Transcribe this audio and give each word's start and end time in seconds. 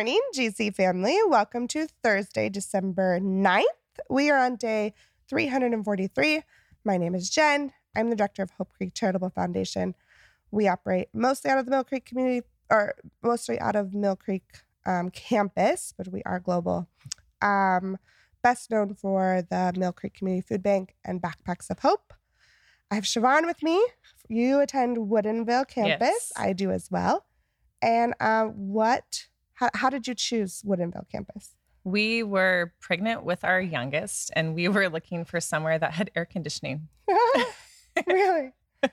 Good 0.00 0.06
morning, 0.06 0.22
GC 0.34 0.74
family. 0.74 1.18
Welcome 1.26 1.68
to 1.68 1.86
Thursday, 2.02 2.48
December 2.48 3.20
9th. 3.20 3.64
We 4.08 4.30
are 4.30 4.38
on 4.38 4.56
day 4.56 4.94
343. 5.28 6.42
My 6.86 6.96
name 6.96 7.14
is 7.14 7.28
Jen. 7.28 7.74
I'm 7.94 8.08
the 8.08 8.16
director 8.16 8.42
of 8.42 8.50
Hope 8.52 8.72
Creek 8.72 8.94
Charitable 8.94 9.28
Foundation. 9.28 9.94
We 10.50 10.68
operate 10.68 11.08
mostly 11.12 11.50
out 11.50 11.58
of 11.58 11.66
the 11.66 11.72
Mill 11.72 11.84
Creek 11.84 12.06
community, 12.06 12.46
or 12.70 12.94
mostly 13.22 13.60
out 13.60 13.76
of 13.76 13.92
Mill 13.92 14.16
Creek 14.16 14.44
um, 14.86 15.10
campus, 15.10 15.92
but 15.94 16.08
we 16.08 16.22
are 16.24 16.40
global. 16.40 16.88
Um, 17.42 17.98
best 18.42 18.70
known 18.70 18.94
for 18.94 19.42
the 19.50 19.74
Mill 19.76 19.92
Creek 19.92 20.14
Community 20.14 20.46
Food 20.48 20.62
Bank 20.62 20.94
and 21.04 21.20
Backpacks 21.20 21.68
of 21.68 21.80
Hope. 21.80 22.14
I 22.90 22.94
have 22.94 23.04
Siobhan 23.04 23.44
with 23.44 23.62
me. 23.62 23.86
You 24.30 24.60
attend 24.60 24.96
Woodinville 24.96 25.68
campus. 25.68 26.08
Yes. 26.08 26.32
I 26.38 26.54
do 26.54 26.70
as 26.70 26.90
well. 26.90 27.26
And 27.82 28.14
uh, 28.18 28.46
what? 28.46 29.26
How, 29.60 29.68
how 29.74 29.90
did 29.90 30.08
you 30.08 30.14
choose 30.14 30.62
Woodinville 30.62 31.06
campus? 31.12 31.54
We 31.84 32.22
were 32.22 32.72
pregnant 32.80 33.24
with 33.24 33.44
our 33.44 33.60
youngest, 33.60 34.30
and 34.34 34.54
we 34.54 34.68
were 34.68 34.88
looking 34.88 35.26
for 35.26 35.38
somewhere 35.38 35.78
that 35.78 35.92
had 35.92 36.10
air 36.16 36.24
conditioning. 36.24 36.88
really? 38.06 38.52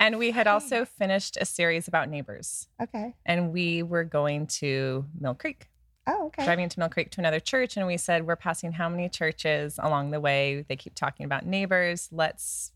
And 0.00 0.18
we 0.18 0.32
had 0.32 0.48
also 0.48 0.84
finished 0.84 1.38
a 1.40 1.44
series 1.44 1.86
about 1.86 2.08
neighbors, 2.08 2.66
Okay. 2.82 3.14
and 3.24 3.52
we 3.52 3.84
were 3.84 4.02
going 4.02 4.48
to 4.58 5.04
Mill 5.20 5.34
Creek, 5.36 5.68
Oh, 6.08 6.26
okay. 6.26 6.44
driving 6.44 6.68
to 6.68 6.80
Mill 6.80 6.88
Creek 6.88 7.10
to 7.12 7.20
another 7.20 7.38
church. 7.38 7.76
And 7.76 7.86
we 7.86 7.96
said, 7.98 8.26
We're 8.26 8.34
passing 8.34 8.72
how 8.72 8.88
many 8.88 9.08
churches 9.08 9.78
along 9.80 10.10
the 10.10 10.18
way? 10.18 10.64
They 10.68 10.74
keep 10.74 10.96
talking 10.96 11.24
about 11.24 11.46
neighbors. 11.46 12.08
Let's 12.10 12.72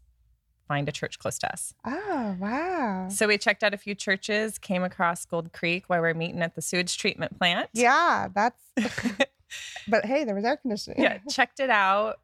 find 0.68 0.88
a 0.88 0.92
church 0.92 1.18
close 1.18 1.36
to 1.40 1.52
us. 1.52 1.74
Oh, 1.84 2.36
wow. 2.38 2.75
So 3.16 3.26
we 3.26 3.38
checked 3.38 3.64
out 3.64 3.72
a 3.72 3.78
few 3.78 3.94
churches, 3.94 4.58
came 4.58 4.84
across 4.84 5.24
Gold 5.24 5.52
Creek 5.54 5.84
while 5.88 6.02
we're 6.02 6.12
meeting 6.12 6.42
at 6.42 6.54
the 6.54 6.60
sewage 6.60 6.98
treatment 6.98 7.38
plant. 7.38 7.70
Yeah, 7.72 8.28
that's. 8.34 8.60
but 9.88 10.04
hey, 10.04 10.24
there 10.24 10.34
was 10.34 10.44
air 10.44 10.58
conditioning. 10.58 11.02
yeah, 11.02 11.18
checked 11.30 11.58
it 11.58 11.70
out. 11.70 12.20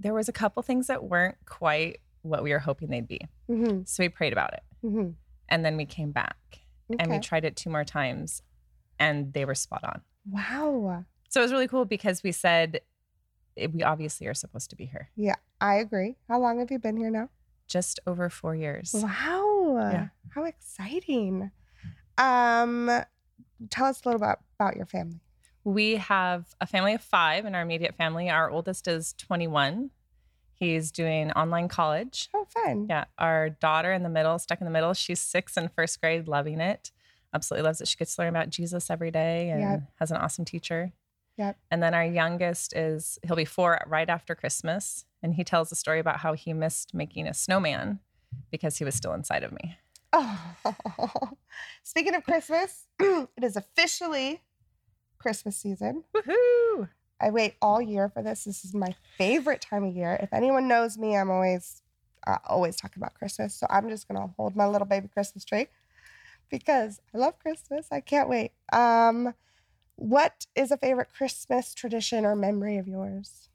There 0.00 0.12
was 0.12 0.28
a 0.28 0.32
couple 0.32 0.62
things 0.62 0.88
that 0.88 1.02
weren't 1.02 1.36
quite 1.46 2.00
what 2.20 2.42
we 2.42 2.52
were 2.52 2.58
hoping 2.58 2.90
they'd 2.90 3.08
be. 3.08 3.20
hmm 3.46 3.80
So 3.86 4.02
we 4.02 4.10
prayed 4.10 4.34
about 4.34 4.52
it. 4.52 4.62
hmm 4.82 5.10
And 5.48 5.64
then 5.64 5.78
we 5.78 5.86
came 5.86 6.12
back 6.12 6.36
and 6.98 7.10
we 7.10 7.20
tried 7.20 7.46
it 7.46 7.56
two 7.56 7.70
more 7.70 7.84
times 7.84 8.42
and 8.98 9.32
they 9.32 9.46
were 9.46 9.54
spot 9.54 9.82
on. 9.82 10.02
Wow. 10.30 11.04
So 11.30 11.40
it 11.40 11.44
was 11.44 11.52
really 11.52 11.68
cool 11.68 11.86
because 11.86 12.22
we 12.22 12.32
said 12.32 12.80
eh, 13.56 13.68
we 13.72 13.82
obviously 13.82 14.26
are 14.26 14.34
supposed 14.34 14.68
to 14.70 14.76
be 14.76 14.84
here. 14.84 15.08
Yeah, 15.16 15.36
I 15.60 15.76
agree. 15.76 16.16
How 16.28 16.38
long 16.38 16.58
have 16.58 16.70
you 16.70 16.78
been 16.78 16.98
here 16.98 17.10
now? 17.10 17.30
Just 17.66 17.98
over 18.06 18.28
four 18.28 18.54
years. 18.54 18.90
Wow. 18.94 19.43
Yeah. 19.80 20.08
How 20.34 20.44
exciting. 20.44 21.50
Um, 22.18 22.90
tell 23.70 23.86
us 23.86 24.04
a 24.04 24.08
little 24.08 24.16
about, 24.22 24.40
about 24.58 24.76
your 24.76 24.86
family. 24.86 25.20
We 25.64 25.96
have 25.96 26.54
a 26.60 26.66
family 26.66 26.94
of 26.94 27.00
five 27.02 27.44
in 27.46 27.54
our 27.54 27.62
immediate 27.62 27.94
family. 27.96 28.28
Our 28.28 28.50
oldest 28.50 28.86
is 28.86 29.14
21. 29.14 29.90
He's 30.52 30.92
doing 30.92 31.32
online 31.32 31.68
college. 31.68 32.28
Oh, 32.34 32.46
fun. 32.48 32.86
Yeah. 32.88 33.04
Our 33.18 33.50
daughter 33.50 33.92
in 33.92 34.02
the 34.02 34.08
middle, 34.08 34.38
stuck 34.38 34.60
in 34.60 34.66
the 34.66 34.70
middle, 34.70 34.94
she's 34.94 35.20
six 35.20 35.56
in 35.56 35.68
first 35.68 36.00
grade, 36.00 36.28
loving 36.28 36.60
it. 36.60 36.92
Absolutely 37.32 37.64
loves 37.66 37.80
it. 37.80 37.88
She 37.88 37.96
gets 37.96 38.14
to 38.14 38.22
learn 38.22 38.28
about 38.28 38.50
Jesus 38.50 38.90
every 38.90 39.10
day 39.10 39.50
and 39.50 39.60
Yep. 39.60 39.82
has 39.98 40.10
an 40.10 40.18
awesome 40.18 40.44
teacher. 40.44 40.92
Yep. 41.38 41.58
And 41.70 41.82
then 41.82 41.94
our 41.94 42.04
youngest 42.04 42.76
is, 42.76 43.18
he'll 43.26 43.34
be 43.34 43.44
four 43.44 43.80
right 43.86 44.08
after 44.08 44.36
Christmas. 44.36 45.04
And 45.22 45.34
he 45.34 45.42
tells 45.42 45.72
a 45.72 45.74
story 45.74 45.98
about 45.98 46.18
how 46.20 46.34
he 46.34 46.52
missed 46.52 46.94
making 46.94 47.26
a 47.26 47.34
snowman 47.34 47.98
because 48.50 48.76
he 48.78 48.84
was 48.84 48.94
still 48.94 49.12
inside 49.12 49.42
of 49.42 49.52
me. 49.52 49.76
Oh. 50.12 50.56
Speaking 51.82 52.14
of 52.14 52.24
Christmas, 52.24 52.86
it 53.00 53.42
is 53.42 53.56
officially 53.56 54.42
Christmas 55.18 55.56
season. 55.56 56.04
Woohoo! 56.14 56.88
I 57.20 57.30
wait 57.30 57.54
all 57.62 57.80
year 57.80 58.08
for 58.08 58.22
this. 58.22 58.44
This 58.44 58.64
is 58.64 58.74
my 58.74 58.94
favorite 59.16 59.60
time 59.60 59.84
of 59.84 59.94
year. 59.94 60.18
If 60.20 60.32
anyone 60.32 60.68
knows 60.68 60.98
me, 60.98 61.16
I'm 61.16 61.30
always 61.30 61.82
uh, 62.26 62.38
always 62.46 62.76
talking 62.76 63.02
about 63.02 63.14
Christmas. 63.14 63.54
So 63.54 63.66
I'm 63.70 63.88
just 63.88 64.08
gonna 64.08 64.28
hold 64.36 64.56
my 64.56 64.66
little 64.66 64.86
baby 64.86 65.08
Christmas 65.08 65.44
tree 65.44 65.68
because 66.50 67.00
I 67.14 67.18
love 67.18 67.38
Christmas. 67.38 67.88
I 67.90 68.00
can't 68.00 68.28
wait. 68.28 68.52
Um, 68.72 69.34
what 69.96 70.46
is 70.54 70.70
a 70.70 70.76
favorite 70.76 71.08
Christmas 71.16 71.74
tradition 71.74 72.24
or 72.24 72.34
memory 72.34 72.78
of 72.78 72.88
yours? 72.88 73.48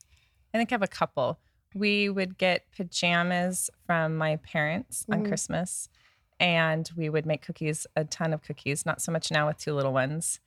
I 0.53 0.57
think 0.57 0.71
I 0.71 0.75
have 0.75 0.81
a 0.81 0.87
couple. 0.87 1.39
We 1.73 2.09
would 2.09 2.37
get 2.37 2.71
pajamas 2.71 3.69
from 3.85 4.17
my 4.17 4.37
parents 4.37 5.05
on 5.11 5.19
Mhm. 5.19 5.27
Christmas, 5.27 5.89
and 6.39 6.89
we 6.95 7.09
would 7.09 7.25
make 7.25 7.41
cookies, 7.43 7.85
a 7.95 8.05
ton 8.05 8.33
of 8.33 8.41
cookies, 8.41 8.85
not 8.85 9.01
so 9.01 9.11
much 9.11 9.29
now 9.31 9.47
with 9.47 9.57
two 9.57 9.73
little 9.73 9.93
ones. 9.93 10.39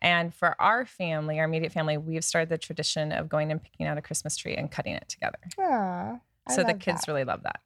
And 0.00 0.34
for 0.34 0.60
our 0.60 0.86
family, 0.86 1.38
our 1.38 1.46
immediate 1.46 1.72
family, 1.72 1.96
we've 1.98 2.24
started 2.24 2.50
the 2.50 2.58
tradition 2.58 3.12
of 3.12 3.28
going 3.28 3.50
and 3.52 3.62
picking 3.62 3.86
out 3.86 3.98
a 3.98 4.02
Christmas 4.02 4.36
tree 4.36 4.56
and 4.56 4.70
cutting 4.70 4.94
it 4.94 5.08
together. 5.08 5.38
Ah, 5.58 6.20
I 6.46 6.52
so 6.54 6.64
the 6.64 6.74
kids 6.74 7.06
that. 7.06 7.08
really 7.08 7.24
love 7.24 7.42
that. 7.44 7.60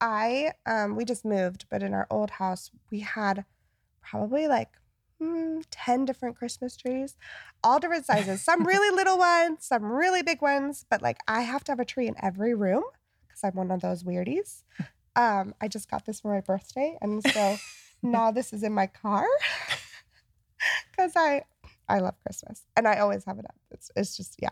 I 0.00 0.52
um 0.66 0.96
we 0.96 1.04
just 1.04 1.24
moved, 1.24 1.66
but 1.70 1.82
in 1.82 1.92
our 1.94 2.06
old 2.10 2.30
house 2.32 2.70
we 2.90 3.00
had 3.00 3.44
probably 4.02 4.48
like 4.48 4.78
hmm, 5.20 5.60
10 5.70 6.04
different 6.04 6.36
Christmas 6.36 6.76
trees, 6.76 7.16
all 7.62 7.78
different 7.78 8.06
sizes. 8.06 8.42
Some 8.42 8.66
really 8.66 8.90
little 8.96 9.18
ones, 9.18 9.66
some 9.66 9.84
really 9.84 10.22
big 10.22 10.42
ones, 10.42 10.84
but 10.88 11.02
like 11.02 11.18
I 11.28 11.42
have 11.42 11.62
to 11.64 11.72
have 11.72 11.80
a 11.80 11.84
tree 11.84 12.08
in 12.08 12.14
every 12.22 12.54
room 12.54 12.82
because 13.26 13.44
I'm 13.44 13.54
one 13.54 13.70
of 13.70 13.80
those 13.80 14.02
weirdies. 14.02 14.62
Um, 15.16 15.54
I 15.60 15.68
just 15.68 15.90
got 15.90 16.06
this 16.06 16.20
for 16.20 16.32
my 16.32 16.40
birthday, 16.40 16.96
and 17.00 17.22
so 17.22 17.56
now 18.02 18.30
this 18.30 18.52
is 18.52 18.62
in 18.62 18.72
my 18.72 18.86
car 18.86 19.26
because 20.90 21.12
I 21.16 21.42
I 21.88 21.98
love 21.98 22.14
Christmas 22.24 22.62
and 22.76 22.88
I 22.88 22.98
always 22.98 23.24
have 23.24 23.38
it 23.38 23.44
up. 23.44 23.56
It's 23.70 23.90
it's 23.94 24.16
just 24.16 24.36
yeah. 24.40 24.50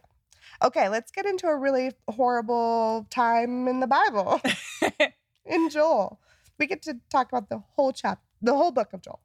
Okay, 0.62 0.88
let's 0.88 1.12
get 1.12 1.24
into 1.26 1.46
a 1.46 1.56
really 1.56 1.92
horrible 2.08 3.06
time 3.10 3.68
in 3.68 3.80
the 3.80 3.86
Bible 3.86 4.40
in 5.44 5.70
Joel. 5.70 6.20
We 6.58 6.66
get 6.66 6.82
to 6.82 6.96
talk 7.10 7.28
about 7.28 7.48
the 7.48 7.62
whole 7.76 7.92
chapter, 7.92 8.24
the 8.42 8.54
whole 8.54 8.72
book 8.72 8.92
of 8.92 9.02
Joel, 9.02 9.20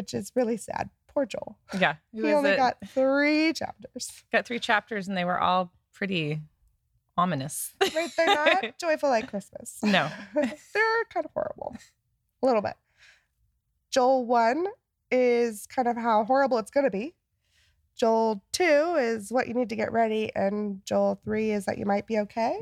which 0.00 0.14
is 0.14 0.32
really 0.34 0.56
sad. 0.56 0.88
Poor 1.08 1.26
Joel. 1.26 1.58
Yeah. 1.78 1.96
It 2.14 2.24
He 2.24 2.32
only 2.32 2.52
a- 2.52 2.56
got 2.56 2.78
three 2.88 3.52
chapters. 3.52 4.22
got 4.32 4.46
three 4.46 4.58
chapters, 4.58 5.08
and 5.08 5.14
they 5.16 5.26
were 5.26 5.38
all 5.38 5.72
pretty 5.92 6.40
ominous. 7.18 7.74
Right? 7.94 8.10
They're 8.16 8.26
not 8.34 8.78
joyful 8.80 9.10
like 9.10 9.28
Christmas. 9.28 9.76
No. 9.82 10.08
They're 10.34 11.04
kind 11.12 11.26
of 11.26 11.32
horrible. 11.34 11.76
A 12.42 12.46
little 12.46 12.62
bit. 12.62 12.74
Joel 13.90 14.24
1 14.24 14.66
is 15.10 15.66
kind 15.66 15.86
of 15.86 15.96
how 15.98 16.24
horrible 16.24 16.56
it's 16.56 16.70
going 16.70 16.84
to 16.84 16.90
be. 16.90 17.14
Joel 17.94 18.42
2 18.52 18.62
is 18.98 19.30
what 19.30 19.48
you 19.48 19.52
need 19.54 19.68
to 19.68 19.76
get 19.76 19.92
ready. 19.92 20.34
And 20.34 20.80
Joel 20.86 21.20
3 21.24 21.50
is 21.50 21.66
that 21.66 21.76
you 21.76 21.84
might 21.84 22.06
be 22.06 22.18
okay. 22.20 22.58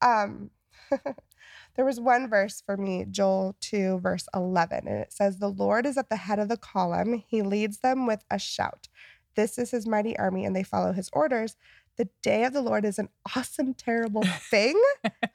Um, 0.00 0.50
there 1.76 1.84
was 1.84 2.00
one 2.00 2.28
verse 2.28 2.62
for 2.64 2.76
me, 2.76 3.06
Joel 3.10 3.56
2, 3.60 3.98
verse 3.98 4.26
11, 4.34 4.86
and 4.86 4.98
it 4.98 5.12
says, 5.12 5.38
The 5.38 5.48
Lord 5.48 5.86
is 5.86 5.96
at 5.96 6.08
the 6.08 6.16
head 6.16 6.38
of 6.38 6.48
the 6.48 6.56
column. 6.56 7.22
He 7.26 7.42
leads 7.42 7.78
them 7.78 8.06
with 8.06 8.24
a 8.30 8.38
shout. 8.38 8.88
This 9.34 9.58
is 9.58 9.70
his 9.70 9.86
mighty 9.86 10.16
army, 10.18 10.44
and 10.44 10.54
they 10.54 10.62
follow 10.62 10.92
his 10.92 11.10
orders. 11.12 11.56
The 11.96 12.08
day 12.22 12.44
of 12.44 12.52
the 12.52 12.62
Lord 12.62 12.84
is 12.84 12.98
an 12.98 13.08
awesome, 13.36 13.74
terrible 13.74 14.22
thing. 14.50 14.80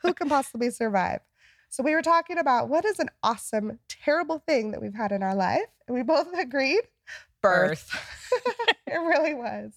Who 0.02 0.14
can 0.14 0.30
possibly 0.30 0.70
survive? 0.72 1.22
So, 1.70 1.84
we 1.84 1.94
were 1.94 2.02
talking 2.02 2.38
about 2.38 2.68
what 2.68 2.84
is 2.84 3.00
an 3.00 3.10
awesome, 3.22 3.80
terrible 3.88 4.40
thing 4.40 4.72
that 4.72 4.82
we've 4.82 4.96
had 4.96 5.12
in 5.12 5.22
our 5.22 5.36
life. 5.36 5.68
And 5.88 5.96
we 5.96 6.04
both 6.04 6.28
agreed 6.38 6.82
birth. 7.42 7.90
it 8.88 8.96
really 8.96 9.34
was. 9.34 9.74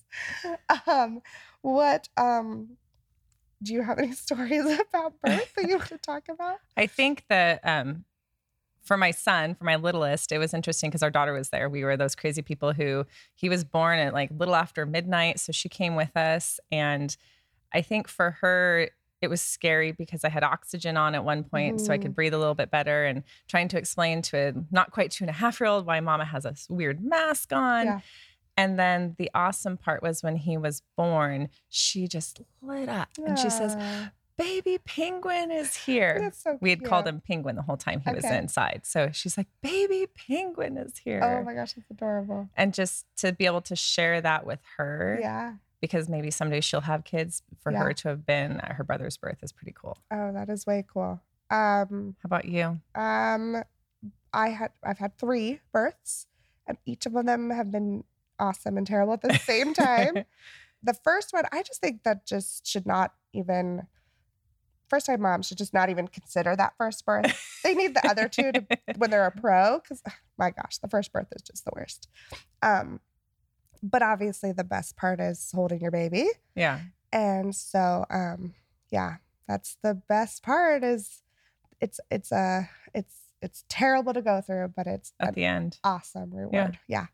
Um, 0.87 1.23
what 1.63 2.09
um, 2.17 2.77
do 3.63 3.73
you 3.73 3.83
have 3.83 3.99
any 3.99 4.13
stories 4.27 4.65
about 4.65 5.15
birth 5.23 5.55
that 5.57 5.69
you 5.69 5.77
want 5.77 5.89
to 5.89 5.99
talk 5.99 6.29
about? 6.29 6.59
I 6.77 6.87
think 6.87 7.25
that 7.29 7.61
um, 7.65 8.05
for 8.83 8.97
my 8.97 9.11
son, 9.11 9.55
for 9.55 9.65
my 9.65 9.77
littlest, 9.77 10.33
it 10.33 10.39
was 10.39 10.53
interesting 10.53 10.91
because 10.91 11.03
our 11.03 11.11
daughter 11.11 11.33
was 11.33 11.51
there. 11.51 11.69
We 11.69 11.85
were 11.85 11.97
those 11.97 12.15
crazy 12.15 12.43
people 12.43 12.73
who 12.73 13.07
he 13.35 13.49
was 13.49 13.65
born 13.65 13.99
at 13.99 14.13
like 14.13 14.31
little 14.37 14.57
after 14.57 14.85
midnight. 14.85 15.41
So 15.41 15.53
she 15.53 15.69
came 15.69 15.95
with 15.95 16.17
us. 16.17 16.59
And 16.71 17.17
I 17.73 17.83
think 17.83 18.09
for 18.09 18.33
her, 18.41 18.91
it 19.21 19.31
was 19.31 19.41
scary 19.41 19.93
because 19.93 20.25
I 20.25 20.29
had 20.29 20.43
oxygen 20.43 20.97
on 20.97 21.15
at 21.15 21.25
one 21.25 21.45
point, 21.45 21.81
so 21.81 21.93
I 21.93 21.99
could 21.99 22.13
breathe 22.13 22.35
a 22.35 22.39
little 22.39 22.57
bit 22.57 22.73
better. 22.73 23.05
And 23.05 23.23
trying 23.47 23.69
to 23.69 23.79
explain 23.79 24.21
to 24.23 24.37
a 24.37 24.53
not 24.73 24.91
quite 24.91 25.13
two 25.13 25.23
and 25.23 25.31
a 25.31 25.35
half 25.35 25.61
year 25.61 25.69
old 25.69 25.87
why 25.87 26.01
mama 26.01 26.25
has 26.25 26.45
a 26.45 26.55
weird 26.69 27.05
mask 27.05 27.53
on. 27.53 27.87
Yeah. 27.87 28.01
And 28.57 28.79
then 28.79 29.15
the 29.19 29.31
awesome 29.35 29.77
part 29.79 30.03
was 30.03 30.23
when 30.23 30.37
he 30.37 30.57
was 30.57 30.83
born, 30.97 31.49
she 31.69 32.07
just 32.07 32.41
lit 32.61 32.89
up 32.89 33.09
and 33.25 33.39
she 33.39 33.49
says, 33.51 33.77
Baby 34.37 34.79
penguin 34.85 35.51
is 35.51 35.75
here. 35.77 36.19
That's 36.21 36.43
so 36.43 36.59
We 36.61 36.71
had 36.71 36.85
called 36.85 37.07
him 37.07 37.21
Penguin 37.27 37.55
the 37.57 37.63
whole 37.63 37.77
time 37.77 38.01
he 38.05 38.13
was 38.13 38.25
inside. 38.25 38.81
So 38.85 39.11
she's 39.13 39.37
like, 39.37 39.47
Baby 39.63 40.07
Penguin 40.15 40.77
is 40.79 40.97
here. 40.99 41.21
Oh 41.23 41.45
my 41.45 41.55
gosh, 41.55 41.75
that's 41.75 41.91
adorable. 41.91 42.49
and 42.57 42.73
just 42.75 43.07
to 43.19 43.33
be 43.33 43.47
able 43.47 43.61
to 43.63 43.77
share 43.77 44.21
that 44.21 44.45
with 44.47 44.61
her, 44.79 45.19
Yeah. 45.21 45.55
because 45.81 46.09
maybe 46.09 46.31
someday 46.31 46.61
she'll 46.61 46.81
have 46.81 47.05
kids, 47.05 47.43
for 47.61 47.71
Yeah. 47.73 47.81
her 47.85 47.93
to 47.93 48.09
have 48.09 48.27
been 48.27 48.61
at 48.61 48.73
her 48.73 48.85
brother's 48.85 49.17
birth 49.17 49.39
is 49.43 49.53
pretty 49.53 49.75
cool. 49.81 49.99
Oh, 50.11 50.33
that 50.33 50.49
is 50.49 50.67
way 50.67 50.85
cool. 50.93 51.21
Um, 51.51 52.17
How 52.23 52.27
about 52.27 52.47
you? 52.47 52.81
um, 52.95 53.63
I 54.33 54.49
had 54.49 54.73
I've 54.83 54.99
had 54.99 55.17
three 55.19 55.61
births, 55.73 56.27
and 56.67 56.79
each 56.87 57.05
of 57.07 57.13
them 57.13 57.51
have 57.51 57.71
been 57.71 58.05
awesome 58.43 58.77
and 58.77 58.87
terrible 58.87 59.15
at 59.15 59.23
the 59.23 59.39
same 59.39 59.73
time. 59.75 60.25
the 60.83 60.95
first 61.05 61.33
one, 61.33 61.45
I 61.53 61.63
just 61.63 61.81
think 61.81 62.03
that 62.03 62.27
just 62.27 62.67
should 62.67 62.87
not 62.87 63.15
even 63.33 63.87
first 64.89 65.07
time 65.07 65.23
moms 65.23 65.47
should 65.47 65.57
just 65.57 65.73
not 65.73 65.89
even 65.89 66.07
consider 66.07 66.55
that 66.55 66.75
first 66.77 67.07
birth. 67.07 67.33
They 67.65 67.75
need 67.75 67.95
the 67.95 68.07
other 68.07 68.29
two 68.29 68.53
to 68.53 68.67
when 68.99 69.11
they're 69.11 69.25
a 69.25 69.31
pro 69.31 69.79
because 69.79 70.03
my 70.37 70.51
gosh, 70.51 70.79
the 70.79 70.89
first 70.89 71.13
birth 71.13 71.29
is 71.35 71.43
just 71.43 71.65
the 71.65 71.71
worst. 71.75 72.09
Um, 72.61 73.01
but 73.83 74.03
obviously 74.03 74.53
the 74.53 74.65
best 74.65 74.97
part 74.97 75.21
is 75.21 75.51
holding 75.55 75.81
your 75.81 75.91
baby. 75.91 76.29
Yeah. 76.55 76.81
And 77.13 77.55
so 77.55 78.05
um 78.11 78.55
yeah, 78.91 79.17
that's 79.49 79.79
the 79.83 79.95
best 79.95 80.43
part 80.43 80.85
is 80.85 81.23
it's 81.81 81.99
it's 82.11 82.31
a 82.31 82.69
it's 82.93 83.15
it's 83.43 83.65
terrible 83.69 84.15
to 84.15 84.23
go 84.23 84.41
through, 84.41 84.73
but 84.77 84.87
it's 84.87 85.13
At 85.21 85.35
the 85.35 85.45
end. 85.45 85.79
awesome 85.85 86.31
reward. 86.35 86.79
Yeah. 86.87 87.01
yeah. 87.01 87.07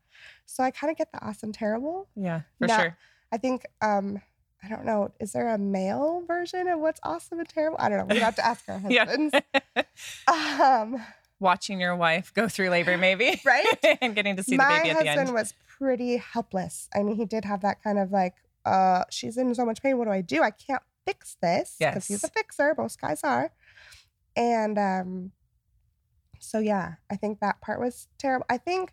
So 0.46 0.62
I 0.62 0.70
kind 0.70 0.90
of 0.90 0.96
get 0.96 1.10
the 1.12 1.24
awesome 1.24 1.52
terrible. 1.52 2.08
Yeah, 2.14 2.42
for 2.58 2.66
Now- 2.68 2.78
sure. 2.78 2.96
I 3.32 3.36
think 3.38 3.66
um 3.80 4.20
I 4.62 4.68
don't 4.68 4.84
know, 4.84 5.12
is 5.20 5.32
there 5.32 5.48
a 5.54 5.58
male 5.58 6.24
version 6.26 6.66
of 6.66 6.80
what's 6.80 6.98
awesome 7.04 7.38
and 7.38 7.48
terrible? 7.48 7.76
I 7.80 7.88
don't 7.88 7.98
know. 8.08 8.12
We 8.14 8.20
have 8.20 8.34
to 8.36 8.44
ask 8.46 8.68
our 8.68 8.80
Yeah. 8.88 9.04
husbands. 9.06 9.34
um 10.26 11.02
Watching 11.40 11.80
your 11.80 11.94
wife 11.94 12.34
go 12.34 12.48
through 12.48 12.70
labor, 12.70 12.98
maybe. 12.98 13.40
Right? 13.46 13.66
and 14.02 14.14
getting 14.16 14.34
to 14.36 14.42
see 14.42 14.52
the 14.56 14.62
my 14.64 14.78
baby 14.78 14.90
at 14.90 14.98
the 14.98 15.04
husband 15.06 15.28
end. 15.28 15.32
was 15.34 15.54
pretty 15.78 16.16
helpless. 16.16 16.88
I 16.94 17.02
mean, 17.04 17.14
he 17.14 17.24
did 17.26 17.44
have 17.44 17.60
that 17.60 17.80
kind 17.82 17.96
of 17.98 18.10
like, 18.10 18.34
uh, 18.64 19.04
she's 19.10 19.36
in 19.36 19.54
so 19.54 19.64
much 19.64 19.80
pain. 19.80 19.96
What 19.98 20.06
do 20.06 20.10
I 20.10 20.20
do? 20.20 20.42
I 20.42 20.50
can't 20.50 20.82
fix 21.06 21.36
this 21.40 21.76
because 21.78 22.08
he's 22.08 22.24
a 22.24 22.28
fixer. 22.28 22.74
Most 22.76 23.00
guys 23.00 23.22
are. 23.22 23.52
And 24.34 24.76
um, 24.78 25.30
so 26.40 26.58
yeah, 26.58 26.94
I 27.10 27.16
think 27.16 27.40
that 27.40 27.60
part 27.60 27.80
was 27.80 28.08
terrible. 28.18 28.46
I 28.48 28.58
think 28.58 28.92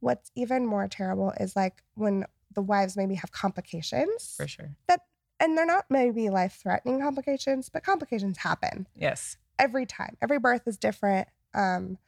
what's 0.00 0.30
even 0.34 0.66
more 0.66 0.88
terrible 0.88 1.32
is 1.40 1.56
like 1.56 1.82
when 1.94 2.26
the 2.54 2.62
wives 2.62 2.96
maybe 2.96 3.14
have 3.16 3.32
complications, 3.32 4.34
For 4.36 4.48
sure. 4.48 4.76
That 4.86 5.00
and 5.40 5.56
they're 5.56 5.66
not 5.66 5.84
maybe 5.88 6.30
life 6.30 6.58
threatening 6.60 7.00
complications, 7.00 7.68
but 7.68 7.84
complications 7.84 8.38
happen 8.38 8.88
Yes. 8.96 9.36
every 9.58 9.86
time. 9.86 10.16
Every 10.20 10.38
birth 10.38 10.62
is 10.66 10.76
different. 10.76 11.28
Um, 11.54 11.98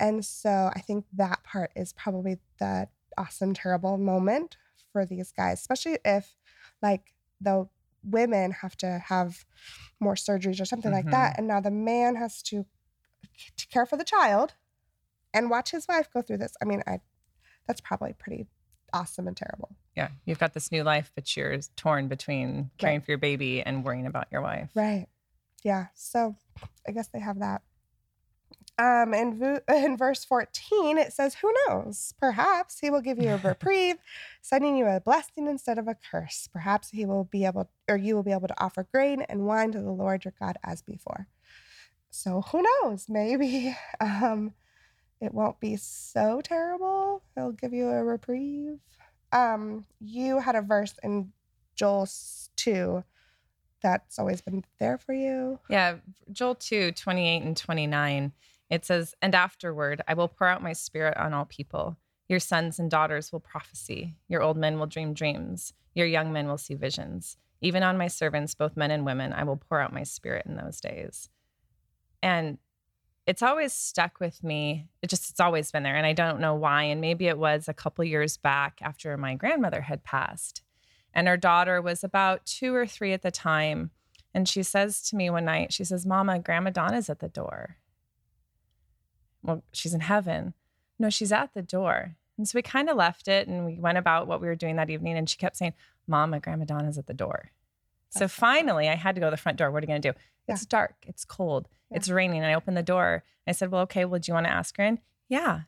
and 0.00 0.24
so 0.24 0.70
I 0.74 0.80
think 0.80 1.04
that 1.12 1.44
part 1.44 1.70
is 1.76 1.92
probably 1.92 2.38
the 2.58 2.88
awesome, 3.16 3.54
terrible 3.54 3.96
moment 3.96 4.56
for 4.92 5.06
these 5.06 5.30
guys, 5.30 5.60
especially 5.60 5.98
if 6.04 6.34
like 6.82 7.14
the 7.40 7.68
women 8.02 8.50
have 8.50 8.76
to 8.78 8.98
have 9.06 9.44
more 10.00 10.14
surgeries 10.14 10.60
or 10.60 10.64
something 10.64 10.90
like 10.92 11.10
that. 11.10 11.38
And 11.38 11.46
now 11.46 11.60
the 11.60 11.70
man 11.70 12.16
has 12.16 12.42
to, 12.44 12.66
to 13.56 13.66
care 13.68 13.86
for 13.86 13.96
the 13.96 14.04
child 14.04 14.54
and 15.32 15.50
watch 15.50 15.70
his 15.70 15.88
wife 15.88 16.08
go 16.12 16.22
through 16.22 16.38
this. 16.38 16.54
I 16.62 16.64
mean, 16.64 16.82
I 16.86 17.00
that's 17.66 17.80
probably 17.80 18.14
pretty 18.18 18.46
awesome 18.92 19.26
and 19.26 19.36
terrible. 19.36 19.70
Yeah. 19.96 20.08
You've 20.24 20.38
got 20.38 20.54
this 20.54 20.72
new 20.72 20.82
life, 20.82 21.10
but 21.14 21.36
you're 21.36 21.58
torn 21.76 22.08
between 22.08 22.70
caring 22.78 23.00
for 23.00 23.10
your 23.10 23.18
baby 23.18 23.62
and 23.62 23.84
worrying 23.84 24.06
about 24.06 24.28
your 24.30 24.40
wife. 24.40 24.70
Right. 24.74 25.08
Yeah. 25.62 25.86
So 25.94 26.36
I 26.86 26.92
guess 26.92 27.08
they 27.08 27.20
have 27.20 27.40
that. 27.40 27.62
Um, 28.76 29.14
in, 29.14 29.38
vu- 29.38 29.60
in 29.74 29.96
verse 29.96 30.24
14, 30.24 30.98
it 30.98 31.12
says, 31.12 31.36
Who 31.36 31.52
knows? 31.66 32.14
Perhaps 32.18 32.80
he 32.80 32.90
will 32.90 33.00
give 33.00 33.18
you 33.18 33.30
a 33.30 33.36
reprieve, 33.44 33.96
sending 34.42 34.76
you 34.76 34.86
a 34.86 35.00
blessing 35.00 35.48
instead 35.48 35.78
of 35.78 35.88
a 35.88 35.96
curse. 36.10 36.48
Perhaps 36.52 36.90
he 36.90 37.06
will 37.06 37.24
be 37.24 37.44
able, 37.44 37.70
or 37.88 37.96
you 37.96 38.14
will 38.14 38.22
be 38.22 38.32
able 38.32 38.48
to 38.48 38.62
offer 38.62 38.86
grain 38.92 39.22
and 39.22 39.46
wine 39.46 39.72
to 39.72 39.80
the 39.80 39.92
Lord 39.92 40.24
your 40.24 40.34
God 40.38 40.56
as 40.64 40.82
before. 40.82 41.28
So 42.14 42.42
who 42.42 42.62
knows? 42.62 43.06
Maybe 43.08 43.76
um, 44.00 44.54
it 45.20 45.34
won't 45.34 45.58
be 45.58 45.74
so 45.76 46.40
terrible. 46.42 47.22
He'll 47.34 47.50
give 47.50 47.72
you 47.72 47.88
a 47.88 48.04
reprieve. 48.04 48.78
Um, 49.32 49.84
you 50.00 50.38
had 50.38 50.54
a 50.54 50.62
verse 50.62 50.94
in 51.02 51.32
Joel 51.74 52.08
2 52.56 53.02
that's 53.82 54.18
always 54.20 54.40
been 54.40 54.64
there 54.78 54.96
for 54.96 55.12
you. 55.12 55.58
Yeah, 55.68 55.96
Joel 56.30 56.54
2, 56.54 56.92
28 56.92 57.42
and 57.42 57.56
29, 57.56 58.32
it 58.70 58.84
says, 58.84 59.14
And 59.20 59.34
afterward, 59.34 60.00
I 60.06 60.14
will 60.14 60.28
pour 60.28 60.46
out 60.46 60.62
my 60.62 60.72
spirit 60.72 61.16
on 61.16 61.34
all 61.34 61.44
people. 61.44 61.96
Your 62.28 62.40
sons 62.40 62.78
and 62.78 62.88
daughters 62.88 63.32
will 63.32 63.40
prophesy. 63.40 64.14
Your 64.28 64.40
old 64.40 64.56
men 64.56 64.78
will 64.78 64.86
dream 64.86 65.14
dreams. 65.14 65.74
Your 65.94 66.06
young 66.06 66.32
men 66.32 66.46
will 66.46 66.58
see 66.58 66.74
visions. 66.74 67.36
Even 67.60 67.82
on 67.82 67.98
my 67.98 68.06
servants, 68.06 68.54
both 68.54 68.76
men 68.76 68.92
and 68.92 69.04
women, 69.04 69.32
I 69.32 69.42
will 69.42 69.56
pour 69.56 69.80
out 69.80 69.92
my 69.92 70.04
spirit 70.04 70.46
in 70.46 70.54
those 70.56 70.80
days. 70.80 71.28
And 72.24 72.56
it's 73.26 73.42
always 73.42 73.74
stuck 73.74 74.18
with 74.18 74.42
me. 74.42 74.88
It 75.02 75.10
just, 75.10 75.28
it's 75.28 75.40
always 75.40 75.70
been 75.70 75.82
there. 75.82 75.94
And 75.94 76.06
I 76.06 76.14
don't 76.14 76.40
know 76.40 76.54
why. 76.54 76.84
And 76.84 76.98
maybe 76.98 77.28
it 77.28 77.36
was 77.36 77.68
a 77.68 77.74
couple 77.74 78.02
years 78.02 78.38
back 78.38 78.78
after 78.80 79.14
my 79.18 79.34
grandmother 79.34 79.82
had 79.82 80.04
passed. 80.04 80.62
And 81.12 81.28
her 81.28 81.36
daughter 81.36 81.82
was 81.82 82.02
about 82.02 82.46
two 82.46 82.74
or 82.74 82.86
three 82.86 83.12
at 83.12 83.20
the 83.20 83.30
time. 83.30 83.90
And 84.32 84.48
she 84.48 84.62
says 84.62 85.02
to 85.02 85.16
me 85.16 85.28
one 85.28 85.44
night, 85.44 85.74
she 85.74 85.84
says, 85.84 86.06
Mama, 86.06 86.38
Grandma 86.38 86.70
Donna's 86.70 87.10
at 87.10 87.18
the 87.18 87.28
door. 87.28 87.76
Well, 89.42 89.62
she's 89.74 89.92
in 89.92 90.00
heaven. 90.00 90.54
No, 90.98 91.10
she's 91.10 91.30
at 91.30 91.52
the 91.52 91.62
door. 91.62 92.16
And 92.38 92.48
so 92.48 92.56
we 92.56 92.62
kind 92.62 92.88
of 92.88 92.96
left 92.96 93.28
it 93.28 93.48
and 93.48 93.66
we 93.66 93.78
went 93.78 93.98
about 93.98 94.26
what 94.26 94.40
we 94.40 94.46
were 94.46 94.56
doing 94.56 94.76
that 94.76 94.88
evening. 94.88 95.18
And 95.18 95.28
she 95.28 95.36
kept 95.36 95.58
saying, 95.58 95.74
Mama, 96.06 96.40
Grandma 96.40 96.64
Donna's 96.64 96.96
at 96.96 97.06
the 97.06 97.12
door. 97.12 97.50
So 98.14 98.28
finally, 98.28 98.88
I 98.88 98.94
had 98.94 99.14
to 99.14 99.20
go 99.20 99.26
to 99.26 99.30
the 99.30 99.36
front 99.36 99.58
door. 99.58 99.70
What 99.70 99.82
are 99.82 99.84
you 99.84 99.88
going 99.88 100.02
to 100.02 100.12
do? 100.12 100.18
Yeah. 100.48 100.54
It's 100.54 100.66
dark. 100.66 100.94
It's 101.06 101.24
cold. 101.24 101.68
Yeah. 101.90 101.98
It's 101.98 102.08
raining. 102.08 102.38
And 102.38 102.46
I 102.46 102.54
opened 102.54 102.76
the 102.76 102.82
door. 102.82 103.24
I 103.46 103.52
said, 103.52 103.70
Well, 103.70 103.82
okay, 103.82 104.04
well, 104.04 104.20
do 104.20 104.30
you 104.30 104.34
want 104.34 104.46
to 104.46 104.52
ask 104.52 104.76
her 104.76 104.84
in? 104.84 104.98
Yeah. 105.28 105.62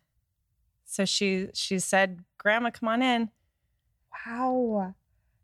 So 0.85 1.05
she 1.05 1.49
she 1.55 1.79
said, 1.79 2.25
Grandma, 2.39 2.71
come 2.71 2.89
on 2.89 3.03
in. 3.03 3.31
Wow. 4.27 4.95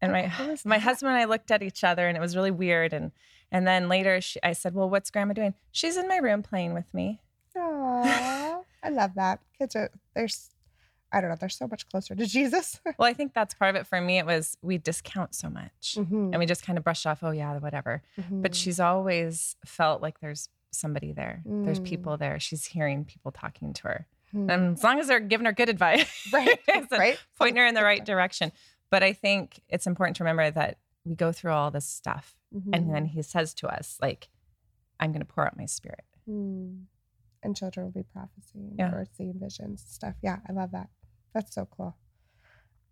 And 0.00 0.12
my 0.12 0.22
my 0.64 0.78
husband 0.78 1.12
and 1.12 1.20
I 1.20 1.26
looked 1.26 1.50
at 1.50 1.62
each 1.62 1.84
other, 1.84 2.08
and 2.08 2.16
it 2.16 2.20
was 2.20 2.34
really 2.34 2.50
weird. 2.50 2.92
And 2.92 3.12
and 3.52 3.66
then 3.66 3.88
later, 3.88 4.20
she, 4.20 4.40
I 4.42 4.52
said, 4.52 4.74
"Well, 4.74 4.90
what's 4.90 5.12
Grandma 5.12 5.32
doing?" 5.32 5.54
She's 5.70 5.96
in 5.96 6.08
my 6.08 6.16
room 6.16 6.42
playing 6.42 6.74
with 6.74 6.92
me. 6.92 7.20
Aww. 7.56 8.64
I 8.82 8.88
love 8.88 9.14
that. 9.14 9.40
Kids 9.56 9.76
are, 9.76 9.90
there's, 10.14 10.50
I 11.12 11.20
don't 11.20 11.28
know, 11.30 11.36
they're 11.36 11.48
so 11.48 11.66
much 11.68 11.88
closer 11.90 12.14
to 12.14 12.26
Jesus. 12.38 12.80
Well, 12.98 13.08
I 13.08 13.12
think 13.12 13.34
that's 13.34 13.54
part 13.54 13.70
of 13.74 13.76
it 13.80 13.86
for 13.86 14.00
me. 14.00 14.18
It 14.18 14.26
was 14.26 14.56
we 14.62 14.78
discount 14.78 15.34
so 15.34 15.50
much, 15.50 15.96
Mhm, 15.98 16.30
and 16.32 16.38
we 16.38 16.46
just 16.46 16.64
kind 16.64 16.78
of 16.78 16.84
brush 16.84 17.04
off. 17.06 17.22
Oh 17.22 17.30
yeah, 17.32 17.56
whatever. 17.58 18.02
But 18.30 18.52
mhm. 18.52 18.54
she's 18.54 18.80
always 18.80 19.56
felt 19.66 20.00
like 20.02 20.20
there's 20.20 20.48
somebody 20.70 21.12
there. 21.12 21.42
There's 21.44 21.80
Mm. 21.80 21.84
people 21.84 22.16
there. 22.16 22.40
She's 22.40 22.64
hearing 22.64 23.04
people 23.04 23.30
talking 23.30 23.74
to 23.74 23.82
her, 23.88 24.06
Mhm. 24.34 24.50
and 24.50 24.72
as 24.76 24.82
long 24.82 24.98
as 25.00 25.06
they're 25.08 25.20
giving 25.20 25.44
her 25.44 25.52
good 25.52 25.68
advice, 25.68 26.08
right, 26.32 26.58
right. 26.90 27.18
pointing 27.38 27.56
her 27.60 27.66
in 27.66 27.74
the 27.74 27.84
right 27.84 28.04
direction. 28.04 28.50
But 28.90 29.02
I 29.02 29.12
think 29.12 29.60
it's 29.68 29.86
important 29.86 30.16
to 30.16 30.24
remember 30.24 30.50
that 30.50 30.78
we 31.04 31.14
go 31.14 31.30
through 31.32 31.52
all 31.52 31.70
this 31.70 31.84
stuff, 31.86 32.36
and 32.52 32.86
Mhm. 32.86 32.92
then 32.92 33.04
He 33.06 33.20
says 33.22 33.52
to 33.54 33.68
us, 33.68 33.98
like, 34.00 34.28
"I'm 34.98 35.12
going 35.12 35.20
to 35.26 35.26
pour 35.34 35.44
out 35.46 35.56
my 35.58 35.66
Spirit." 35.66 36.04
Mm. 36.28 36.84
And 37.42 37.56
children 37.56 37.84
will 37.86 37.92
be 37.92 38.04
prophesying 38.04 38.76
Yeah. 38.78 38.92
or 38.94 39.04
seeing 39.16 39.38
visions 39.38 39.84
stuff. 39.88 40.14
Yeah, 40.22 40.38
I 40.48 40.52
love 40.52 40.70
that. 40.70 40.88
That's 41.34 41.54
so 41.54 41.66
cool. 41.76 41.96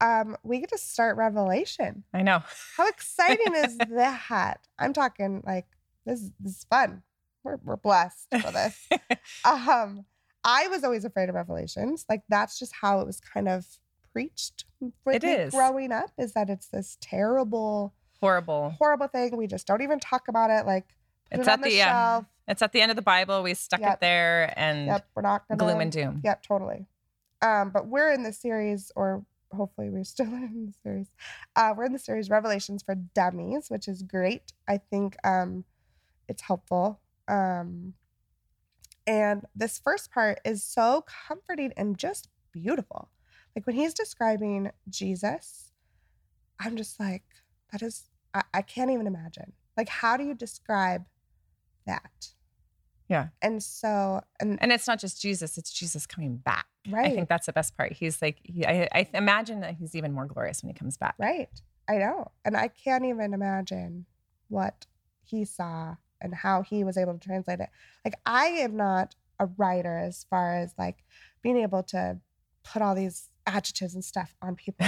Um, 0.01 0.37
we 0.43 0.61
get 0.61 0.71
to 0.71 0.79
start 0.79 1.17
Revelation. 1.17 2.05
I 2.15 2.23
know. 2.23 2.43
How 2.77 2.89
exciting 2.89 3.55
is 3.55 3.77
that? 3.91 4.67
I'm 4.79 4.93
talking 4.93 5.43
like 5.47 5.67
this. 6.07 6.31
This 6.41 6.57
is 6.59 6.67
fun. 6.71 7.03
We're 7.45 7.59
we're 7.65 7.77
blessed 7.77 8.29
for 8.41 8.51
this. 8.51 8.89
um, 9.45 10.05
I 10.45 10.69
was 10.69 10.85
always 10.85 11.05
afraid 11.05 11.29
of 11.29 11.35
Revelations. 11.35 12.07
Like 12.09 12.23
that's 12.29 12.59
just 12.59 12.73
how 12.81 13.01
it 13.01 13.07
was 13.07 13.21
kind 13.21 13.49
of 13.49 13.67
preached. 14.13 14.65
with 15.05 15.17
It 15.17 15.25
is. 15.25 15.53
growing 15.53 15.93
up. 15.93 16.11
Is 16.19 16.33
that 16.33 16.49
it's 16.49 16.69
this 16.69 16.97
terrible, 17.03 17.93
Horrible. 18.21 18.75
horrible 18.79 19.09
thing. 19.09 19.37
We 19.37 19.47
just 19.47 19.67
don't 19.67 19.83
even 19.83 20.01
talk 20.01 20.29
about 20.29 20.51
it. 20.51 20.65
Like 20.67 20.87
It's 21.31 21.41
it 21.47 21.49
at 21.49 21.55
on 21.55 21.61
the, 21.61 21.69
the 21.69 21.75
yeah. 21.77 22.15
shelf. 22.15 22.25
It's 22.49 22.63
at 22.63 22.73
the 22.73 22.81
end 22.81 22.91
of 22.91 22.97
the 22.97 23.03
Bible. 23.03 23.43
We 23.43 23.53
stuck 23.55 23.81
Yep. 23.81 23.95
it 23.95 24.01
there 24.01 24.55
and 24.57 24.87
Yep, 24.87 25.07
we're 25.15 25.23
not 25.23 25.47
gonna 25.47 25.59
gloom 25.59 25.81
and 25.83 25.93
doom. 25.93 26.21
Yep, 26.25 26.43
totally. 26.43 26.87
Um, 27.43 27.71
but 27.71 27.87
we're 27.87 28.13
in 28.13 28.23
the 28.23 28.33
series, 28.33 28.93
or 28.97 29.25
hopefully 29.53 29.91
we're 29.91 30.05
still 30.05 30.27
in 30.33 30.67
the 30.67 30.75
series. 30.83 31.09
Uh, 31.57 31.75
we're 31.77 31.85
in 31.85 31.93
the 31.93 31.99
series 31.99 32.31
Revelations 32.31 32.83
for 32.83 32.95
Dummies, 32.95 33.71
which 33.71 33.89
is 33.89 34.03
great. 34.03 34.53
I 34.69 34.79
think 34.79 35.17
um, 35.25 35.65
it's 36.29 36.43
helpful. 36.43 37.01
Um, 37.29 37.95
and 39.07 39.45
this 39.55 39.81
first 39.83 40.13
part 40.13 40.41
is 40.45 40.63
so 40.63 41.05
comforting 41.29 41.73
and 41.77 41.99
just 41.99 42.29
beautiful. 42.53 43.11
Like 43.57 43.67
when 43.67 43.77
he's 43.77 43.95
describing 43.95 44.71
Jesus, 44.89 45.73
I'm 46.61 46.77
just 46.77 47.01
like, 47.01 47.25
that 47.73 47.83
is, 47.83 48.05
I, 48.35 48.43
I 48.55 48.63
can't 48.63 48.91
even 48.91 49.07
imagine. 49.07 49.53
Like, 49.77 49.89
how 49.89 50.17
do 50.17 50.25
you 50.25 50.35
describe 50.35 51.07
that? 51.87 52.29
Yeah. 53.11 53.27
And 53.43 53.61
so, 53.61 54.23
and, 54.39 54.57
And 54.63 54.71
it's 54.71 54.87
not 54.87 55.01
just 55.01 55.21
Jesus, 55.21 55.59
it's 55.59 55.73
Jesus 55.73 56.07
coming 56.07 56.37
back. 56.37 56.67
right. 56.89 57.07
I 57.07 57.11
think 57.11 57.29
that's 57.29 57.47
the 57.47 57.53
best 57.53 57.77
part. 57.77 57.93
He's 57.93 58.23
like, 58.23 58.39
he, 58.45 58.65
I, 58.65 58.89
I 58.93 59.09
imagine 59.13 59.61
that 59.61 59.75
he's 59.75 59.97
even 59.97 60.13
more 60.13 60.27
glorious 60.27 60.63
when 60.63 60.73
he 60.73 60.79
comes 60.79 60.97
back. 60.97 61.17
Right. 61.19 61.51
I 61.89 61.97
know. 61.99 62.31
And 62.45 62.57
I 62.57 62.69
can't 62.69 63.05
even 63.05 63.35
imagine 63.35 64.07
what 64.47 64.87
he 65.25 65.45
saw 65.45 65.97
and 66.21 66.33
how 66.33 66.63
he 66.63 66.85
was 66.85 66.97
able 66.97 67.15
to 67.15 67.19
translate 67.19 67.59
it. 67.59 67.69
Like, 68.05 68.15
I 68.25 68.47
am 68.47 68.77
not 68.77 69.17
a 69.41 69.47
writer 69.59 69.99
as 69.99 70.25
far 70.31 70.55
as 70.59 70.73
like 70.79 71.03
being 71.43 71.57
able 71.57 71.83
to 71.83 72.19
put 72.63 72.81
all 72.81 72.95
these 72.95 73.29
adjectives 73.45 73.95
and 73.95 74.05
stuff 74.05 74.37
on 74.41 74.55
people 74.55 74.87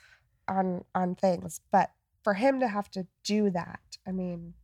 on 0.48 0.84
on 0.94 1.16
things. 1.16 1.60
But 1.72 1.90
for 2.22 2.34
him 2.34 2.60
to 2.60 2.68
have 2.68 2.88
to 2.92 3.08
do 3.24 3.50
that, 3.50 3.80
I 4.06 4.12
mean, 4.12 4.54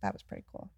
that 0.00 0.12
was 0.12 0.22
pretty 0.22 0.44
cool. 0.52 0.70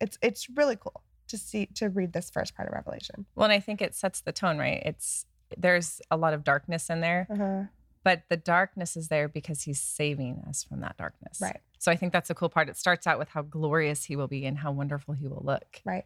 It's 0.00 0.18
it's 0.20 0.50
really 0.50 0.76
cool 0.76 1.02
to 1.30 1.38
see 1.38 1.66
to 1.74 1.88
read 1.88 2.12
this 2.12 2.30
first 2.30 2.54
part 2.54 2.68
of 2.68 2.74
Revelation. 2.74 3.26
Well, 3.34 3.44
and 3.44 3.52
I 3.52 3.60
think 3.60 3.80
it 3.82 3.94
sets 3.94 4.20
the 4.20 4.32
tone, 4.32 4.58
right? 4.58 4.82
It's 4.84 5.26
there's 5.56 6.00
a 6.10 6.16
lot 6.16 6.32
of 6.34 6.44
darkness 6.44 6.88
in 6.90 7.00
there, 7.00 7.26
Uh-huh. 7.30 7.62
but 8.04 8.22
the 8.28 8.36
darkness 8.36 8.96
is 8.96 9.08
there 9.08 9.28
because 9.28 9.62
he's 9.62 9.80
saving 9.80 10.44
us 10.48 10.62
from 10.62 10.80
that 10.80 10.96
darkness. 10.96 11.40
Right, 11.40 11.58
So 11.78 11.90
I 11.90 11.96
think 11.96 12.12
that's 12.12 12.28
the 12.28 12.34
cool 12.36 12.48
part. 12.48 12.68
It 12.68 12.76
starts 12.76 13.06
out 13.06 13.18
with 13.18 13.30
how 13.30 13.42
glorious 13.42 14.04
he 14.04 14.14
will 14.14 14.28
be 14.28 14.46
and 14.46 14.58
how 14.58 14.70
wonderful 14.70 15.14
he 15.14 15.26
will 15.26 15.42
look 15.44 15.80
right, 15.84 16.04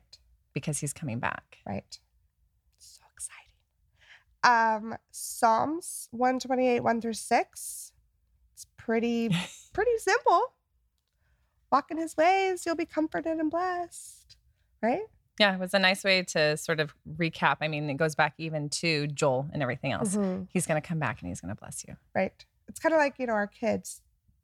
because 0.55 0.79
he's 0.79 0.93
coming 0.95 1.19
back. 1.19 1.59
right. 1.67 1.99
So 2.79 3.03
exciting. 3.13 4.93
Um, 4.93 4.97
Psalms 5.11 6.09
128, 6.13 6.81
1 6.81 7.01
through 7.03 7.13
6. 7.13 7.93
It's 8.55 8.67
pretty, 8.79 9.29
pretty 9.75 9.99
simple. 9.99 10.53
Walk 11.71 11.91
in 11.91 11.97
his 11.99 12.17
ways, 12.17 12.65
you'll 12.65 12.77
be 12.77 12.87
comforted 12.87 13.39
and 13.39 13.51
blessed. 13.51 14.37
Right? 14.83 15.03
Yeah, 15.39 15.55
it 15.55 15.61
was 15.61 15.75
a 15.75 15.79
nice 15.79 16.05
way 16.05 16.23
to 16.23 16.57
sort 16.57 16.79
of 16.79 16.95
recap. 17.19 17.57
I 17.61 17.69
mean, 17.69 17.91
it 17.91 17.97
goes 17.97 18.15
back 18.15 18.35
even 18.39 18.69
to 18.71 19.09
Joel 19.09 19.49
and 19.53 19.63
everything 19.63 19.91
else. 19.93 20.15
Mhm. 20.15 20.47
He's 20.51 20.67
going 20.67 20.81
to 20.81 20.87
come 20.87 20.99
back 21.01 21.21
and 21.21 21.29
he's 21.29 21.41
going 21.41 21.55
to 21.55 21.61
bless 21.61 21.85
you. 21.89 21.97
Right. 22.15 22.45
It's 22.69 22.79
kind 22.79 22.95
of 22.95 22.99
like, 22.99 23.19
you 23.19 23.27
know, 23.27 23.33
our 23.33 23.49
kids, 23.49 24.01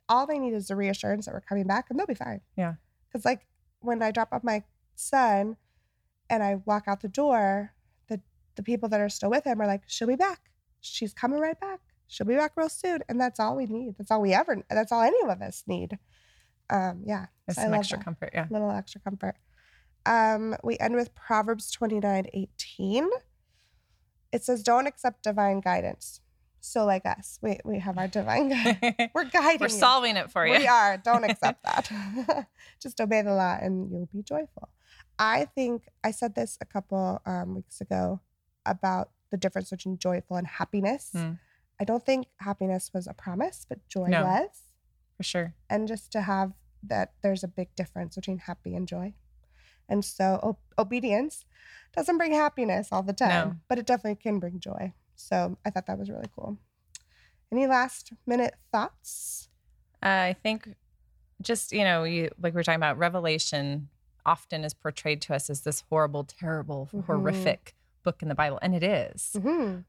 all 0.09 0.27
they 0.27 0.39
need 0.39 0.53
is 0.53 0.67
the 0.67 0.75
reassurance 0.77 1.27
that 1.27 1.33
we're 1.35 1.41
coming 1.43 1.67
back 1.67 1.87
and 1.91 1.99
they'll 1.99 2.07
be 2.07 2.15
fine. 2.15 2.41
Yeah. 2.57 2.75
Because, 3.07 3.25
like, 3.25 3.47
when 3.81 4.03
I 4.03 4.11
drop 4.11 4.29
off 4.33 4.43
my 4.43 4.65
son 4.97 5.57
and 6.29 6.43
I 6.43 6.57
walk 6.65 6.85
out 6.89 7.01
the 7.01 7.09
door, 7.09 7.73
the, 8.09 8.21
the 8.57 8.63
people 8.63 8.89
that 8.89 9.01
are 9.01 9.09
still 9.09 9.31
with 9.31 9.45
him 9.45 9.61
are 9.61 9.67
like, 9.67 9.83
she'll 9.87 10.09
be 10.09 10.17
back. 10.17 10.51
She's 10.81 11.15
coming 11.15 11.39
right 11.39 11.59
back. 11.59 11.81
She'll 12.09 12.27
be 12.27 12.35
back 12.35 12.53
real 12.57 12.69
soon. 12.69 13.05
And 13.09 13.21
that's 13.21 13.39
all 13.39 13.57
we 13.57 13.67
need. 13.67 13.95
That's 13.97 14.11
all 14.11 14.21
we 14.21 14.35
ever, 14.35 14.63
that's 14.69 14.91
all 14.91 15.03
any 15.03 15.21
of 15.23 15.41
us 15.41 15.63
need. 15.69 15.99
Um, 16.69 17.03
yeah. 17.07 17.27
It's 17.47 17.57
so 17.57 17.63
some 17.63 17.75
extra 17.75 17.99
that. 17.99 18.05
comfort. 18.05 18.31
Yeah. 18.35 18.49
A 18.51 18.53
little 18.53 18.71
extra 18.71 19.01
comfort. 19.01 19.37
Um, 20.11 20.57
we 20.65 20.77
end 20.79 20.97
with 20.97 21.15
Proverbs 21.15 21.71
29 21.71 22.27
18. 22.35 23.09
It 24.33 24.45
says, 24.45 24.63
Don't 24.63 24.87
accept 24.87 25.23
divine 25.23 25.61
guidance. 25.61 26.21
So, 26.63 26.85
like 26.85 27.07
us, 27.07 27.39
we, 27.41 27.59
we 27.65 27.79
have 27.79 27.97
our 27.97 28.09
divine 28.09 28.49
guidance. 28.83 29.11
We're 29.15 29.25
guiding 29.25 29.61
We're 29.61 29.67
you. 29.69 29.79
solving 29.79 30.17
it 30.17 30.31
for 30.31 30.47
you. 30.47 30.59
We 30.59 30.67
are. 30.67 30.99
Don't 30.99 31.25
accept 31.31 31.63
that. 31.65 32.47
Just 32.83 33.01
obey 33.01 33.23
the 33.23 33.33
law 33.33 33.57
and 33.61 33.91
you'll 33.91 34.09
be 34.13 34.23
joyful. 34.23 34.69
I 35.19 35.47
think 35.55 35.85
I 36.05 36.11
said 36.11 36.35
this 36.35 36.59
a 36.61 36.65
couple 36.67 37.21
um, 37.25 37.55
weeks 37.55 37.81
ago 37.81 38.21
about 38.67 39.11
the 39.31 39.37
difference 39.37 39.71
between 39.71 39.97
joyful 39.99 40.37
and 40.37 40.47
happiness. 40.47 41.11
Mm. 41.15 41.39
I 41.81 41.85
don't 41.85 42.05
think 42.05 42.27
happiness 42.41 42.91
was 42.93 43.07
a 43.07 43.15
promise, 43.15 43.65
but 43.69 43.87
joy 43.89 44.09
No. 44.09 44.25
was 44.25 44.49
For 45.17 45.23
sure. 45.23 45.55
and 45.71 45.87
just 45.89 46.11
to 46.13 46.23
have 46.23 46.53
that 46.83 47.13
there's 47.23 47.45
a 47.45 47.49
big 47.49 47.75
difference 47.75 48.17
between 48.17 48.39
happy 48.39 48.75
and 48.75 48.87
joy. 48.89 49.15
And 49.91 50.05
so 50.05 50.39
o- 50.43 50.59
obedience 50.83 51.45
doesn't 51.95 52.17
bring 52.17 52.33
happiness 52.33 52.89
all 52.93 53.03
the 53.03 53.13
time, 53.13 53.49
No. 53.49 53.57
but 53.69 53.79
it 53.79 53.85
definitely 53.87 54.15
can 54.23 54.39
bring 54.39 54.61
joy. 54.61 54.95
So 55.17 55.59
I 55.67 55.71
thought 55.71 55.87
that 55.87 55.99
was 55.99 56.09
really 56.09 56.29
cool. 56.35 56.57
Any 57.53 57.67
last 57.67 58.13
minute 58.27 58.55
thoughts? 58.73 59.49
Uh, 60.03 60.07
I 60.31 60.37
think 60.43 60.77
just, 61.43 61.73
you 61.73 61.85
know, 61.85 62.05
you 62.05 62.31
like 62.41 62.55
we 62.55 62.61
are 62.61 62.63
talking 62.65 62.77
about 62.77 62.97
Revelation 62.97 63.89
often 64.25 64.65
is 64.65 64.73
portrayed 64.73 65.21
to 65.23 65.35
us 65.35 65.51
as 65.51 65.63
this 65.63 65.83
horrible, 65.91 66.25
terrible, 66.25 66.89
Mhm. 66.93 67.05
horrific 67.07 67.75
book 68.05 68.23
in 68.23 68.29
the 68.29 68.35
Bible. 68.35 68.59
And 68.63 68.75
it 68.75 68.83
is. 68.83 69.33
Mhm. 69.35 69.85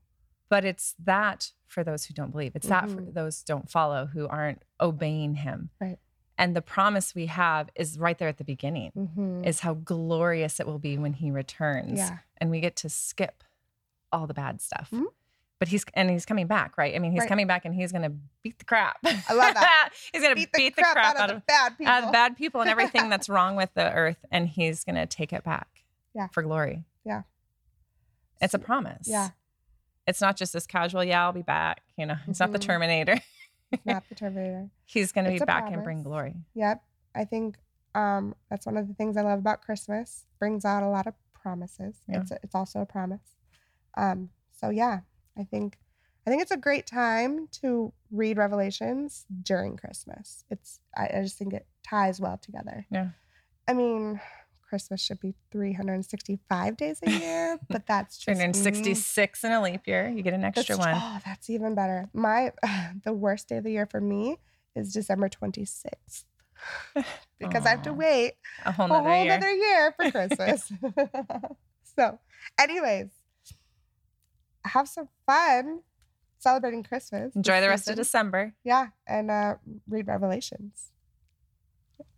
But 0.50 0.65
it's 0.65 0.96
that 1.00 1.53
for 1.67 1.84
those 1.84 2.05
who 2.05 2.13
don't 2.13 2.31
believe. 2.31 2.55
It's 2.55 2.67
that 2.67 2.89
for 2.89 3.01
Mhm. 3.01 3.13
those 3.13 3.41
who 3.41 3.46
don't 3.46 3.70
follow, 3.70 4.08
who 4.08 4.27
aren't 4.27 4.63
obeying 4.81 5.36
him. 5.36 5.70
Right. 5.79 6.00
And 6.38 6.56
the 6.56 6.62
promise 6.62 7.14
we 7.14 7.28
have 7.28 7.70
is 7.76 8.00
right 8.00 8.18
there 8.18 8.28
at 8.30 8.38
the 8.38 8.44
beginning. 8.44 8.92
Mhm. 8.98 9.46
Is 9.46 9.60
how 9.60 9.76
glorious 9.76 10.60
it 10.60 10.66
will 10.68 10.80
be 10.80 10.98
when 10.98 11.14
he 11.14 11.30
returns. 11.32 12.00
Yeah. 12.00 12.20
And 12.38 12.50
we 12.50 12.60
get 12.62 12.76
to 12.78 12.90
skip 12.90 13.44
all 14.12 14.26
the 14.28 14.34
bad 14.34 14.62
stuff. 14.62 14.90
Mhm. 14.92 15.06
But 15.60 15.68
he's 15.68 15.86
and 15.94 16.10
he's 16.10 16.26
coming 16.26 16.48
back, 16.48 16.76
right? 16.78 16.96
I 16.96 17.00
mean, 17.00 17.12
he's 17.12 17.20
Right. 17.22 17.30
coming 17.30 17.46
back 17.46 17.66
and 17.66 17.76
he's 17.76 17.92
gonna 17.92 18.10
beat 18.42 18.58
the 18.58 18.66
crap. 18.66 18.98
I 19.06 19.34
love 19.34 19.54
that. 19.54 19.90
he's 20.14 20.24
gonna 20.24 20.34
beat, 20.34 20.52
the, 20.52 20.72
crap, 20.82 20.98
out, 20.98 21.30
of, 21.30 21.36
the 21.38 21.44
bad 21.48 21.78
people. 21.78 21.94
out 21.94 22.04
of 22.06 22.12
bad 22.12 22.36
people 22.36 22.62
and 22.62 22.70
everything 22.70 23.10
that's 23.10 23.30
wrong 23.30 23.56
with 23.56 23.72
the 23.76 23.92
earth, 23.94 24.26
and 24.32 24.48
he's 24.48 24.84
gonna 24.84 25.06
take 25.06 25.32
it 25.32 25.44
back. 25.44 25.84
Yeah. 26.16 26.28
For 26.32 26.42
glory. 26.42 26.84
Yeah. 27.06 27.24
It's 28.42 28.56
a 28.56 28.60
promise. 28.60 29.08
Yeah. 29.08 29.30
It's 30.08 30.20
not 30.20 30.36
just 30.36 30.52
this 30.54 30.66
casual, 30.66 31.04
yeah, 31.04 31.24
I'll 31.24 31.32
be 31.32 31.44
back. 31.44 31.82
You 31.96 32.08
know, 32.08 32.16
it's 32.28 32.40
not 32.40 32.52
the 32.52 32.58
Mhm. 32.58 32.64
Terminator. 32.64 33.18
Not 33.86 34.04
the 34.10 34.16
Terminator. 34.16 34.70
He's 34.86 35.12
gonna 35.12 35.32
be 35.32 35.38
a 35.38 35.46
back 35.46 35.72
and 35.72 35.84
bring 35.84 36.04
glory. 36.04 36.36
Yep. 36.56 36.84
I 37.16 37.25
think 37.25 37.58
um, 37.96 38.36
that's 38.50 38.66
one 38.66 38.78
of 38.78 38.88
the 38.88 38.94
things 38.94 39.18
I 39.18 39.22
love 39.22 39.40
about 39.40 39.62
Christmas. 39.62 40.25
Brings 40.40 40.66
out 40.66 40.84
a 40.84 40.88
lot 40.88 41.08
of 41.08 41.13
promises. 41.34 41.98
Yeah. 42.08 42.22
It's 42.22 42.32
it's 42.44 42.56
also 42.56 42.80
a 42.82 42.86
promise. 42.86 43.38
Um, 43.98 44.30
so 44.51 44.70
yeah, 44.70 45.01
I 45.38 45.44
think 45.44 45.78
I 46.25 46.30
think 46.30 46.42
it's 46.42 46.51
a 46.51 46.58
great 46.58 46.86
time 46.86 47.48
to 47.62 47.92
read 48.12 48.38
Revelations 48.38 49.25
during 49.44 49.78
Christmas. 49.78 50.46
It's 50.50 50.80
I, 50.96 51.10
I 51.16 51.22
just 51.24 51.38
think 51.38 51.54
it 51.54 51.66
ties 51.84 52.22
well 52.22 52.38
together. 52.38 52.86
Yeah. 52.92 53.10
I 53.68 53.74
mean, 53.74 54.20
Christmas 54.72 55.01
should 55.01 55.20
be 55.20 55.34
365 55.51 56.78
days 56.78 56.98
a 57.06 57.12
year, 57.12 57.60
but 57.70 57.86
that's 57.86 58.18
just 58.18 58.30
me. 58.30 58.36
366 58.36 59.44
in 59.44 59.51
a 59.51 59.62
leap 59.62 59.86
year. 59.86 60.08
You 60.08 60.22
get 60.22 60.34
an 60.34 60.46
extra 60.46 60.78
one. 60.78 60.96
Oh, 60.96 61.20
that's 61.25 61.50
even 61.50 61.75
better. 61.75 62.10
My 62.13 62.54
the 63.04 63.12
worst 63.12 63.50
day 63.50 63.58
of 63.58 63.66
the 63.66 63.72
year 63.72 63.86
for 63.86 64.00
me 64.00 64.38
is 64.74 64.94
December 64.94 65.28
26th. 65.28 66.24
because 67.38 67.66
I 67.66 67.72
have 67.72 67.82
to 67.82 67.92
wait 67.94 68.36
A 68.66 68.72
whole 68.72 68.86
a 68.90 69.01
whole 69.01 69.24
year. 69.25 69.34
other 69.34 69.51
year 69.51 69.94
for 69.98 70.10
Christmas. 70.16 70.72
so, 71.98 72.18
anyways, 72.58 73.10
have 74.63 74.88
some 74.88 75.10
fun 75.25 75.82
celebrating 76.40 76.84
Christmas. 76.84 77.36
Enjoy 77.36 77.60
the 77.60 77.68
rest 77.68 77.90
of. 77.90 77.98
December. 77.98 78.54
Yeah, 78.63 78.88
and 79.06 79.30
uh, 79.30 79.56
read 79.90 80.08
Revelations. 80.08 80.92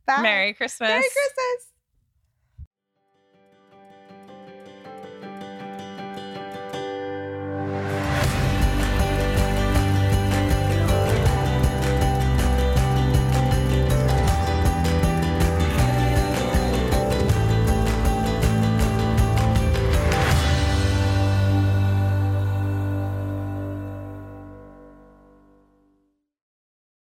Bye. 0.05 0.21
Merry 0.21 0.53
Christmas. 0.53 0.89
Merry 0.89 1.01
Christmas. 1.01 1.72